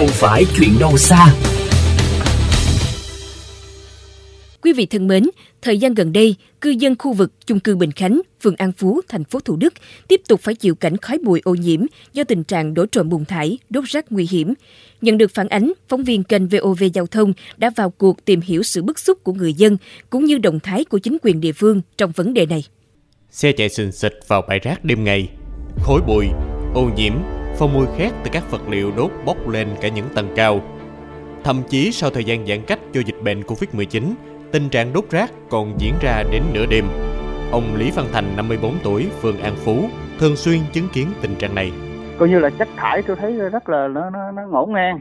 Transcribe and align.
không 0.00 0.08
phải 0.08 0.44
chuyện 0.58 0.78
đâu 0.80 0.96
xa. 0.96 1.34
Quý 4.62 4.72
vị 4.72 4.86
thân 4.86 5.08
mến, 5.08 5.24
thời 5.62 5.78
gian 5.78 5.94
gần 5.94 6.12
đây, 6.12 6.34
cư 6.60 6.70
dân 6.70 6.94
khu 6.98 7.12
vực 7.12 7.32
chung 7.46 7.60
cư 7.60 7.76
Bình 7.76 7.92
Khánh, 7.92 8.20
phường 8.42 8.56
An 8.56 8.72
Phú, 8.72 9.00
thành 9.08 9.24
phố 9.24 9.40
Thủ 9.40 9.56
Đức 9.56 9.74
tiếp 10.08 10.20
tục 10.28 10.40
phải 10.40 10.54
chịu 10.54 10.74
cảnh 10.74 10.96
khói 10.96 11.18
bụi 11.24 11.40
ô 11.44 11.54
nhiễm 11.54 11.80
do 12.12 12.24
tình 12.24 12.44
trạng 12.44 12.74
đổ 12.74 12.86
trộm 12.86 13.08
bùn 13.08 13.24
thải, 13.24 13.58
đốt 13.70 13.84
rác 13.84 14.12
nguy 14.12 14.28
hiểm. 14.30 14.54
Nhận 15.00 15.18
được 15.18 15.30
phản 15.34 15.48
ánh, 15.48 15.72
phóng 15.88 16.04
viên 16.04 16.24
kênh 16.24 16.48
VOV 16.48 16.82
Giao 16.94 17.06
thông 17.06 17.32
đã 17.56 17.70
vào 17.76 17.90
cuộc 17.90 18.24
tìm 18.24 18.40
hiểu 18.40 18.62
sự 18.62 18.82
bức 18.82 18.98
xúc 18.98 19.24
của 19.24 19.32
người 19.32 19.54
dân 19.54 19.76
cũng 20.10 20.24
như 20.24 20.38
động 20.38 20.60
thái 20.60 20.84
của 20.84 20.98
chính 20.98 21.16
quyền 21.22 21.40
địa 21.40 21.52
phương 21.52 21.80
trong 21.96 22.12
vấn 22.12 22.34
đề 22.34 22.46
này. 22.46 22.64
Xe 23.30 23.52
chạy 23.52 23.68
xình 23.68 23.92
xịch 23.92 24.14
vào 24.28 24.42
bãi 24.48 24.58
rác 24.58 24.84
đêm 24.84 25.04
ngày, 25.04 25.28
khói 25.82 26.00
bụi, 26.06 26.26
ô 26.74 26.90
nhiễm, 26.96 27.12
phong 27.58 27.72
mùi 27.74 27.86
khét 27.96 28.12
từ 28.24 28.30
các 28.32 28.42
vật 28.50 28.68
liệu 28.68 28.92
đốt 28.96 29.10
bốc 29.26 29.48
lên 29.48 29.68
cả 29.80 29.88
những 29.88 30.06
tầng 30.14 30.28
cao. 30.36 30.60
Thậm 31.44 31.56
chí 31.68 31.92
sau 31.92 32.10
thời 32.10 32.24
gian 32.24 32.46
giãn 32.46 32.58
cách 32.66 32.78
do 32.92 33.00
dịch 33.06 33.22
bệnh 33.24 33.40
Covid-19, 33.40 34.02
tình 34.52 34.68
trạng 34.68 34.92
đốt 34.92 35.04
rác 35.10 35.30
còn 35.50 35.74
diễn 35.78 35.94
ra 36.00 36.22
đến 36.32 36.42
nửa 36.54 36.66
đêm. 36.70 36.84
Ông 37.52 37.62
Lý 37.76 37.90
Văn 37.96 38.06
Thành, 38.12 38.24
54 38.36 38.74
tuổi, 38.84 39.10
phường 39.22 39.40
An 39.40 39.52
Phú, 39.56 39.74
thường 40.18 40.36
xuyên 40.36 40.58
chứng 40.72 40.88
kiến 40.92 41.08
tình 41.22 41.34
trạng 41.38 41.54
này. 41.54 41.72
Coi 42.18 42.28
như 42.28 42.38
là 42.38 42.50
chất 42.50 42.68
thải 42.76 43.02
tôi 43.02 43.16
thấy 43.16 43.32
rất 43.32 43.68
là 43.68 43.88
nó 43.88 44.10
nó, 44.10 44.30
nó 44.30 44.42
ngổn 44.46 44.72
ngang. 44.72 45.00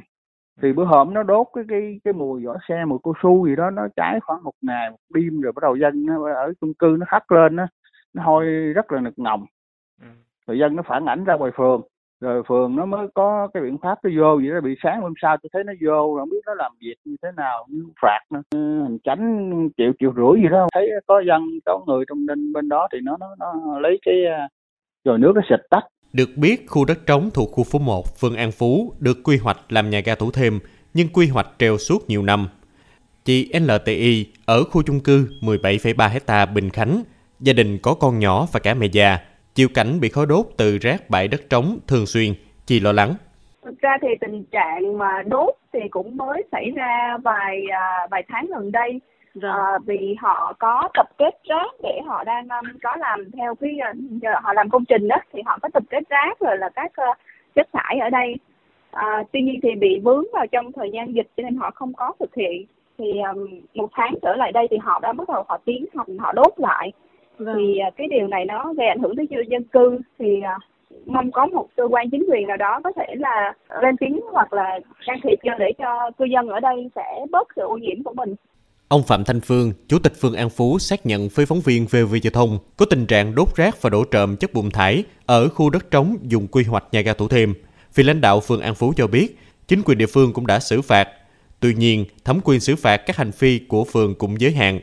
Thì 0.62 0.74
bữa 0.74 0.84
hôm 0.84 1.14
nó 1.14 1.24
đốt 1.24 1.48
cái 1.56 1.64
cái 1.68 2.00
cái 2.04 2.14
mùi 2.14 2.46
vỏ 2.46 2.58
xe 2.70 2.86
mùi 2.86 3.00
cao 3.04 3.14
su 3.24 3.48
gì 3.48 3.56
đó 3.56 3.70
nó 3.70 3.88
cháy 3.96 4.20
khoảng 4.24 4.44
một 4.44 4.54
ngày 4.62 4.90
một 4.90 4.98
đêm 5.14 5.42
rồi 5.42 5.52
bắt 5.52 5.62
đầu 5.62 5.76
dân 5.76 6.06
ở 6.36 6.54
chung 6.62 6.74
cư 6.74 6.96
nó 7.00 7.06
hắt 7.10 7.32
lên 7.32 7.56
nó 7.56 7.68
nó 8.14 8.24
hôi 8.24 8.46
rất 8.76 8.92
là 8.92 9.02
nực 9.02 9.20
nồng. 9.20 9.46
Ừ. 10.02 10.08
Rồi 10.48 10.60
dân 10.60 10.76
nó 10.76 10.84
phản 10.88 11.06
ảnh 11.06 11.24
ra 11.24 11.36
ngoài 11.36 11.52
phường 11.56 11.82
rồi 12.22 12.44
phường 12.48 12.76
nó 12.76 12.86
mới 12.86 13.08
có 13.14 13.48
cái 13.54 13.64
biện 13.64 13.78
pháp 13.82 13.98
nó 14.04 14.10
vô 14.18 14.36
vậy 14.36 14.50
đó 14.54 14.62
bị 14.64 14.76
sáng 14.84 15.02
hôm 15.02 15.14
sau 15.22 15.38
tôi 15.44 15.50
thấy 15.54 15.64
nó 15.64 15.74
vô 15.82 16.16
không 16.20 16.30
biết 16.30 16.42
nó 16.46 16.54
làm 16.54 16.72
việc 16.82 16.96
như 17.06 17.16
thế 17.24 17.30
nào 17.38 17.68
như 17.70 17.84
phạt 18.02 18.20
nó 18.30 18.42
ừ, 18.50 18.82
hành 18.82 18.98
chánh 19.04 19.50
triệu 19.78 19.92
triệu 20.00 20.14
rưỡi 20.16 20.44
gì 20.44 20.50
đó. 20.52 20.68
Thấy 20.74 20.90
có 21.08 21.22
dân 21.28 21.42
có 21.66 21.84
người 21.88 22.06
trong 22.10 22.26
bên 22.26 22.54
bên 22.54 22.70
đó 22.70 22.88
thì 22.94 22.98
nó 23.04 23.18
nó 23.20 23.28
nó 23.40 23.80
lấy 23.80 24.00
cái 24.06 24.16
à, 24.26 24.48
rồi 25.06 25.18
nước 25.18 25.32
nó 25.36 25.42
xịt 25.50 25.60
tắt. 25.70 25.82
Được 26.14 26.30
biết, 26.36 26.66
khu 26.68 26.86
đất 26.86 27.06
trống 27.06 27.30
thuộc 27.34 27.50
khu 27.52 27.64
phố 27.64 27.80
1, 27.80 28.20
phường 28.20 28.36
An 28.36 28.52
Phú 28.52 28.94
được 29.00 29.18
quy 29.24 29.38
hoạch 29.38 29.58
làm 29.70 29.90
nhà 29.90 30.00
ga 30.00 30.16
thủ 30.16 30.32
thêm, 30.32 30.60
nhưng 30.94 31.08
quy 31.14 31.28
hoạch 31.28 31.48
treo 31.60 31.78
suốt 31.78 32.10
nhiều 32.10 32.24
năm. 32.24 32.48
Chị 33.26 33.52
LTI 33.60 34.26
ở 34.46 34.64
khu 34.64 34.84
chung 34.84 35.00
cư 35.00 35.28
17,3 35.42 36.10
hecta 36.10 36.46
Bình 36.46 36.70
Khánh, 36.70 37.04
gia 37.40 37.54
đình 37.54 37.78
có 37.84 37.94
con 37.94 38.20
nhỏ 38.20 38.48
và 38.52 38.60
cả 38.60 38.74
mẹ 38.74 38.86
già, 38.86 39.18
Chịu 39.60 39.70
cảnh 39.74 40.00
bị 40.02 40.10
khói 40.10 40.26
đốt 40.26 40.46
từ 40.58 40.78
rác 40.78 41.10
bãi 41.10 41.28
đất 41.28 41.42
trống 41.50 41.80
thường 41.88 42.06
xuyên, 42.06 42.34
chị 42.66 42.80
lo 42.80 42.92
lắng. 42.92 43.14
Thực 43.64 43.80
ra 43.80 43.98
thì 44.02 44.08
tình 44.22 44.44
trạng 44.52 44.98
mà 44.98 45.24
đốt 45.26 45.56
thì 45.74 45.80
cũng 45.90 46.18
mới 46.18 46.44
xảy 46.52 46.72
ra 46.76 47.18
vài 47.24 47.64
à, 47.72 48.08
vài 48.12 48.24
tháng 48.28 48.46
gần 48.46 48.72
đây. 48.72 49.00
À, 49.42 49.78
vì 49.86 50.16
họ 50.20 50.54
có 50.60 50.90
tập 50.94 51.10
kết 51.18 51.40
rác 51.44 51.72
để 51.84 52.02
họ 52.06 52.24
đang 52.24 52.48
um, 52.50 52.66
có 52.84 52.96
làm 52.96 53.32
theo 53.32 53.56
cái 53.56 53.78
uh, 54.18 54.44
họ 54.44 54.54
làm 54.54 54.70
công 54.70 54.86
trình 54.86 55.08
đó 55.08 55.16
thì 55.34 55.42
họ 55.46 55.58
có 55.62 55.70
tập 55.74 55.84
kết 55.90 56.04
rác 56.10 56.40
rồi 56.40 56.58
là 56.58 56.70
các 56.70 56.92
uh, 57.12 57.18
chất 57.56 57.68
thải 57.74 58.00
ở 58.00 58.10
đây 58.10 58.36
à, 58.92 59.24
tuy 59.32 59.42
nhiên 59.42 59.60
thì 59.64 59.70
bị 59.76 60.00
vướng 60.04 60.24
vào 60.34 60.48
trong 60.48 60.72
thời 60.72 60.92
gian 60.94 61.16
dịch 61.16 61.28
cho 61.38 61.44
nên 61.44 61.58
họ 61.58 61.72
không 61.76 61.94
có 61.94 62.14
thực 62.20 62.36
hiện 62.36 62.66
thì 62.98 63.06
um, 63.34 63.62
một 63.74 63.90
tháng 63.92 64.14
trở 64.22 64.36
lại 64.36 64.52
đây 64.52 64.68
thì 64.72 64.78
họ 64.78 65.00
đã 65.00 65.14
bắt 65.14 65.30
đầu 65.30 65.44
họ 65.48 65.58
tiến 65.66 65.86
hành 65.96 66.18
họ 66.18 66.34
đốt 66.34 66.54
lại 66.58 66.92
Vâng. 67.40 67.56
Thì 67.58 67.78
à, 67.78 67.90
cái 67.98 68.08
điều 68.08 68.28
này 68.28 68.46
nó 68.46 68.74
gây 68.78 68.88
ảnh 68.88 69.00
hưởng 69.00 69.16
tới 69.16 69.28
dân 69.50 69.64
cư 69.64 70.00
thì 70.20 70.42
à, 70.42 70.58
mong 71.06 71.32
có 71.32 71.46
một 71.46 71.68
cơ 71.78 71.84
quan 71.90 72.10
chính 72.10 72.26
quyền 72.32 72.48
nào 72.48 72.58
đó 72.58 72.80
có 72.84 72.92
thể 72.96 73.16
là 73.18 73.54
lên 73.82 73.98
tiếng 74.00 74.20
hoặc 74.32 74.54
là 74.54 74.80
can 75.06 75.20
thiệp 75.24 75.40
cho 75.44 75.52
để 75.60 75.72
cho 75.78 76.12
cư 76.18 76.26
dân 76.26 76.48
ở 76.48 76.60
đây 76.60 76.90
sẽ 76.96 77.26
bớt 77.32 77.48
sự 77.56 77.62
ô 77.62 77.78
nhiễm 77.78 78.04
của 78.04 78.14
mình. 78.14 78.36
Ông 78.88 79.04
Phạm 79.04 79.24
Thanh 79.24 79.42
Phương, 79.42 79.72
Chủ 79.88 80.00
tịch 80.00 80.14
phường 80.22 80.36
An 80.36 80.50
Phú 80.50 80.80
xác 80.80 81.06
nhận 81.06 81.30
với 81.36 81.46
phóng 81.46 81.60
viên 81.60 81.86
VV 81.86 82.16
Giao 82.24 82.32
thông 82.34 82.58
có 82.78 82.86
tình 82.90 83.06
trạng 83.06 83.36
đốt 83.36 83.56
rác 83.56 83.82
và 83.82 83.90
đổ 83.90 84.04
trộm 84.04 84.36
chất 84.36 84.54
bùn 84.54 84.70
thải 84.72 85.04
ở 85.26 85.50
khu 85.50 85.70
đất 85.70 85.92
trống 85.92 86.18
dùng 86.24 86.48
quy 86.48 86.64
hoạch 86.64 86.84
nhà 86.92 87.02
ga 87.02 87.14
Thủ 87.14 87.28
Thiêm. 87.28 87.50
Vì 87.96 88.04
lãnh 88.04 88.22
đạo 88.22 88.40
phường 88.40 88.62
An 88.62 88.76
Phú 88.76 88.94
cho 88.96 89.08
biết, 89.08 89.38
chính 89.68 89.82
quyền 89.86 89.98
địa 89.98 90.06
phương 90.06 90.34
cũng 90.34 90.48
đã 90.48 90.60
xử 90.60 90.82
phạt. 90.82 91.10
Tuy 91.60 91.74
nhiên, 91.74 92.06
thẩm 92.26 92.40
quyền 92.44 92.60
xử 92.60 92.76
phạt 92.76 92.98
các 92.98 93.16
hành 93.16 93.32
vi 93.40 93.60
của 93.68 93.84
phường 93.84 94.16
cũng 94.16 94.42
giới 94.42 94.52
hạn. 94.52 94.80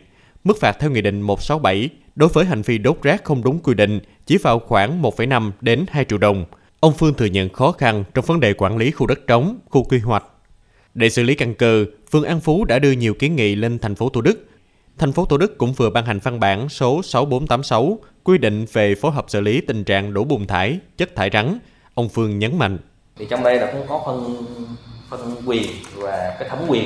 Mức 0.46 0.60
phạt 0.60 0.76
theo 0.80 0.90
Nghị 0.90 1.00
định 1.00 1.20
167 1.20 1.88
Đối 2.16 2.28
với 2.28 2.44
hành 2.44 2.62
vi 2.62 2.78
đốt 2.78 3.02
rác 3.02 3.24
không 3.24 3.44
đúng 3.44 3.58
quy 3.58 3.74
định, 3.74 4.00
chỉ 4.26 4.36
vào 4.36 4.58
khoảng 4.58 5.02
1,5 5.02 5.50
đến 5.60 5.84
2 5.88 6.04
triệu 6.04 6.18
đồng. 6.18 6.44
Ông 6.80 6.92
Phương 6.92 7.14
thừa 7.14 7.24
nhận 7.24 7.48
khó 7.48 7.72
khăn 7.72 8.04
trong 8.14 8.24
vấn 8.24 8.40
đề 8.40 8.52
quản 8.52 8.76
lý 8.76 8.90
khu 8.90 9.06
đất 9.06 9.26
trống, 9.26 9.58
khu 9.70 9.84
quy 9.84 9.98
hoạch. 9.98 10.24
Để 10.94 11.10
xử 11.10 11.22
lý 11.22 11.34
căn 11.34 11.54
cơ, 11.54 11.84
phường 12.10 12.24
An 12.24 12.40
Phú 12.40 12.64
đã 12.64 12.78
đưa 12.78 12.90
nhiều 12.90 13.14
kiến 13.14 13.36
nghị 13.36 13.54
lên 13.54 13.78
thành 13.78 13.94
phố 13.94 14.08
Thủ 14.08 14.20
Đức. 14.20 14.46
Thành 14.98 15.12
phố 15.12 15.24
Thủ 15.24 15.36
Đức 15.36 15.58
cũng 15.58 15.72
vừa 15.72 15.90
ban 15.90 16.06
hành 16.06 16.18
văn 16.18 16.40
bản 16.40 16.68
số 16.68 17.02
6486 17.02 17.98
quy 18.24 18.38
định 18.38 18.66
về 18.72 18.94
phối 18.94 19.12
hợp 19.12 19.24
xử 19.28 19.40
lý 19.40 19.60
tình 19.60 19.84
trạng 19.84 20.14
đổ 20.14 20.24
bùn 20.24 20.46
thải, 20.46 20.78
chất 20.96 21.16
thải 21.16 21.30
rắn. 21.32 21.58
Ông 21.94 22.08
Phương 22.08 22.38
nhấn 22.38 22.58
mạnh. 22.58 22.78
Thì 23.16 23.26
trong 23.30 23.42
đây 23.42 23.60
là 23.60 23.72
cũng 23.72 23.86
có 23.88 24.02
phân 24.06 24.46
phân 25.10 25.36
quyền 25.46 25.62
và 25.94 26.36
cái 26.38 26.48
thẩm 26.48 26.58
quyền 26.68 26.84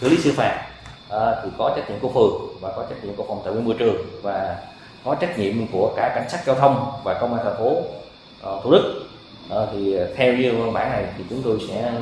xử 0.00 0.08
lý 0.08 0.16
xử 0.16 0.32
phạt 0.32 0.69
à, 1.10 1.34
thì 1.42 1.50
có 1.58 1.72
trách 1.76 1.90
nhiệm 1.90 1.98
của 2.00 2.08
phường 2.08 2.60
và 2.60 2.72
có 2.76 2.84
trách 2.90 3.04
nhiệm 3.04 3.14
của 3.14 3.24
phòng 3.28 3.40
tài 3.44 3.52
nguyên 3.52 3.64
môi 3.64 3.74
trường 3.78 3.96
và 4.22 4.56
có 5.04 5.14
trách 5.14 5.38
nhiệm 5.38 5.66
của 5.66 5.92
cả 5.96 6.12
cảnh 6.14 6.28
sát 6.28 6.40
giao 6.46 6.56
thông 6.56 6.92
và 7.04 7.14
công 7.14 7.34
an 7.34 7.44
thành 7.44 7.56
phố 7.58 7.70
uh, 7.70 8.64
thủ 8.64 8.70
đức. 8.70 9.02
À, 9.50 9.58
thì 9.72 9.96
theo 10.16 10.32
như 10.32 10.52
văn 10.52 10.72
bản 10.72 10.90
này 10.90 11.04
thì 11.18 11.24
chúng 11.30 11.42
tôi 11.42 11.58
sẽ 11.68 11.92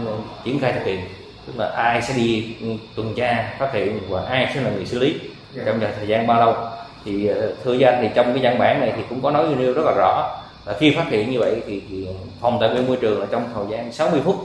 triển 0.45 0.61
khai 0.61 0.73
thực 0.73 0.85
hiện 0.85 1.01
tức 1.47 1.53
là 1.57 1.67
ai 1.69 2.03
sẽ 2.03 2.15
đi 2.17 2.55
tuần 2.97 3.15
tra 3.15 3.55
phát 3.59 3.73
hiện 3.73 4.01
và 4.09 4.23
ai 4.23 4.51
sẽ 4.55 4.61
là 4.61 4.71
người 4.71 4.87
xử 4.87 4.99
lý 4.99 5.21
yeah. 5.55 5.67
trong 5.67 5.81
thời 5.97 6.09
gian 6.09 6.27
bao 6.27 6.41
lâu. 6.41 6.55
Thì 7.05 7.31
thưa 7.65 7.73
danh 7.73 7.99
thì 8.03 8.09
trong 8.15 8.35
cái 8.35 8.43
văn 8.43 8.59
bản 8.59 8.81
này 8.81 8.93
thì 8.97 9.03
cũng 9.09 9.21
có 9.21 9.31
nói 9.31 9.47
nêu 9.59 9.73
rất 9.73 9.83
là 9.85 9.93
rõ 9.93 10.39
là 10.69 10.75
khi 10.79 10.95
phát 10.97 11.07
hiện 11.11 11.31
như 11.31 11.39
vậy 11.39 11.63
thì, 11.67 11.83
thì 11.89 12.09
phòng 12.41 12.59
tài 12.61 12.71
nguyên 12.71 12.87
môi 12.87 12.97
trường 12.97 13.21
là 13.21 13.27
trong 13.31 13.45
thời 13.55 13.65
gian 13.71 13.93
60 13.93 14.21
phút 14.25 14.37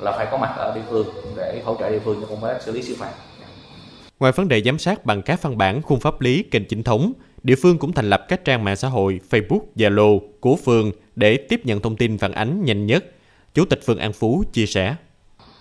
là 0.00 0.12
phải 0.12 0.26
có 0.30 0.36
mặt 0.36 0.54
ở 0.56 0.72
địa 0.74 0.80
phương 0.90 1.06
để 1.36 1.60
hỗ 1.64 1.76
trợ 1.80 1.90
địa 1.90 1.98
phương 1.98 2.20
cho 2.20 2.26
công 2.26 2.40
tác 2.42 2.62
xử 2.62 2.72
lý 2.72 2.82
xử 2.82 2.96
phạt 2.98 3.10
Ngoài 4.20 4.32
vấn 4.32 4.48
đề 4.48 4.62
giám 4.62 4.78
sát 4.78 5.04
bằng 5.04 5.22
các 5.22 5.42
văn 5.42 5.58
bản 5.58 5.82
khung 5.82 6.00
pháp 6.00 6.20
lý 6.20 6.42
kênh 6.42 6.64
chính 6.64 6.82
thống, 6.82 7.12
địa 7.42 7.54
phương 7.62 7.78
cũng 7.78 7.92
thành 7.92 8.10
lập 8.10 8.24
các 8.28 8.44
trang 8.44 8.64
mạng 8.64 8.76
xã 8.76 8.88
hội 8.88 9.20
Facebook, 9.30 9.60
Zalo 9.76 10.18
của 10.40 10.56
phường 10.56 10.92
để 11.16 11.36
tiếp 11.36 11.60
nhận 11.64 11.80
thông 11.80 11.96
tin 11.96 12.18
phản 12.18 12.32
ánh 12.32 12.64
nhanh 12.64 12.86
nhất. 12.86 13.04
Chủ 13.54 13.64
tịch 13.64 13.80
phường 13.86 13.98
An 13.98 14.12
Phú 14.12 14.44
chia 14.52 14.66
sẻ. 14.66 14.94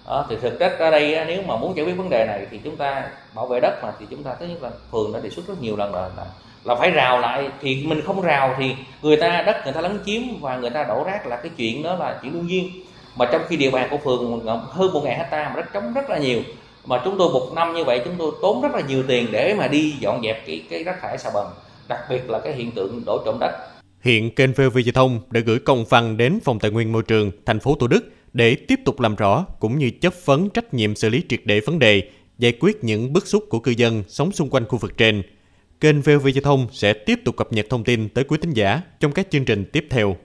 À, 0.06 0.18
thì 0.30 0.36
thực 0.42 0.59
chất 0.59 0.80
ở 0.80 0.92
đây 0.92 1.25
nếu 1.28 1.42
mà 1.42 1.58
muốn 1.58 1.78
giải 1.78 1.86
quyết 1.86 1.94
vấn 1.94 2.09
đề 2.09 2.25
này 2.25 2.48
thì 2.52 2.59
chúng 2.64 2.75
ta 2.75 3.03
bảo 3.36 3.48
vệ 3.48 3.59
đất 3.59 3.80
mà 3.84 3.92
thì 4.00 4.06
chúng 4.09 4.24
ta 4.24 4.36
thứ 4.40 4.46
nhất 4.46 4.64
là 4.64 4.72
phường 4.92 5.14
đã 5.14 5.19
đề 5.19 5.30
xuất 5.30 5.48
rất 5.48 5.62
nhiều 5.62 5.75
lần 5.75 5.92
rồi 5.92 6.09
là, 6.18 6.25
là 6.64 6.75
phải 6.75 6.92
rào 6.92 7.19
lại 7.19 7.50
thì 7.62 7.84
mình 7.86 8.02
không 8.02 8.22
rào 8.22 8.56
thì 8.58 8.75
người 9.02 9.18
ta 9.18 9.44
đất 9.46 9.62
người 9.64 9.74
ta 9.74 9.81
lấn 9.81 10.00
chiếm 10.06 10.22
và 10.42 10.58
người 10.58 10.69
ta 10.69 10.84
đổ 10.84 11.03
rác 11.03 11.28
là 11.28 11.36
cái 11.36 11.52
chuyện 11.58 11.84
đó 11.84 11.96
là 11.96 12.19
chuyện 12.22 12.34
đương 12.34 12.48
nhiên 12.48 12.69
mà 13.16 13.25
trong 13.31 13.42
khi 13.48 13.58
địa 13.58 13.72
bàn 13.72 13.88
của 13.92 13.98
phường 13.98 14.46
hơn 14.69 14.94
một 14.94 15.02
ngàn 15.03 15.18
hecta 15.18 15.50
mà 15.50 15.56
đất 15.56 15.74
trống 15.74 15.94
rất 15.94 16.09
là 16.09 16.18
nhiều 16.18 16.42
mà 16.86 17.02
chúng 17.06 17.16
tôi 17.18 17.34
một 17.34 17.52
năm 17.56 17.74
như 17.74 17.84
vậy 17.84 18.02
chúng 18.06 18.16
tôi 18.18 18.32
tốn 18.42 18.62
rất 18.62 18.72
là 18.72 18.82
nhiều 18.82 19.04
tiền 19.08 19.28
để 19.32 19.56
mà 19.58 19.68
đi 19.68 19.94
dọn 20.00 20.22
dẹp 20.24 20.48
cái 20.48 20.64
cái 20.70 20.84
rác 20.84 21.02
thải 21.02 21.18
xà 21.18 21.30
bần 21.34 21.48
đặc 21.88 22.00
biệt 22.10 22.30
là 22.30 22.40
cái 22.40 22.54
hiện 22.54 22.72
tượng 22.72 23.04
đổ 23.06 23.22
trộm 23.26 23.38
đất 23.40 23.52
Hiện 24.02 24.36
kênh 24.36 24.54
VV 24.54 24.78
Giao 24.86 24.94
thông 24.94 25.20
đã 25.32 25.40
gửi 25.40 25.60
công 25.60 25.86
văn 25.86 26.18
đến 26.18 26.40
Phòng 26.44 26.60
Tài 26.60 26.72
nguyên 26.72 26.92
Môi 26.92 27.04
trường 27.04 27.32
thành 27.46 27.60
phố 27.60 27.76
Thủ 27.76 27.88
Đức 27.88 28.12
để 28.34 28.56
tiếp 28.56 28.80
tục 28.86 29.00
làm 29.00 29.16
rõ 29.16 29.46
cũng 29.60 29.80
như 29.80 29.92
chấp 30.02 30.14
vấn 30.26 30.50
trách 30.50 30.74
nhiệm 30.74 30.96
xử 30.96 31.10
lý 31.10 31.24
triệt 31.30 31.40
để 31.46 31.60
vấn 31.60 31.80
đề, 31.80 32.10
giải 32.38 32.54
quyết 32.60 32.84
những 32.84 33.14
bức 33.14 33.28
xúc 33.28 33.44
của 33.50 33.60
cư 33.60 33.72
dân 33.72 34.04
sống 34.08 34.32
xung 34.32 34.50
quanh 34.50 34.66
khu 34.66 34.78
vực 34.78 34.98
trên. 34.98 35.24
Kênh 35.80 36.02
VV 36.02 36.28
Giao 36.34 36.42
thông 36.44 36.68
sẽ 36.72 36.94
tiếp 36.94 37.20
tục 37.26 37.38
cập 37.38 37.54
nhật 37.54 37.66
thông 37.70 37.84
tin 37.84 38.10
tới 38.10 38.24
quý 38.24 38.38
thính 38.42 38.54
giả 38.54 38.82
trong 39.00 39.12
các 39.12 39.28
chương 39.32 39.46
trình 39.46 39.66
tiếp 39.74 39.88
theo. 39.90 40.16